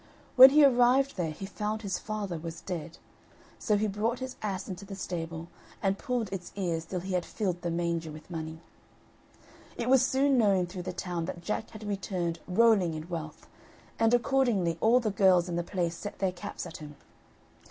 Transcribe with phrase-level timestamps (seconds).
[0.35, 2.97] When he arrived there he found his father was dead,
[3.59, 5.47] so he brought his ass into the stable,
[5.79, 8.61] and pulled its ears till he had filled the manger with money.
[9.77, 13.45] It was soon known through the town that Jack had returned rolling in wealth,
[13.99, 16.95] and accordingly all the girls in the place set their caps at him.